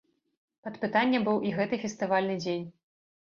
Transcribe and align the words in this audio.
Пад 0.67 0.79
пытаннем 0.85 1.27
быў 1.27 1.37
і 1.49 1.51
гэты 1.59 1.79
фестывальны 1.85 2.39
дзень. 2.43 2.65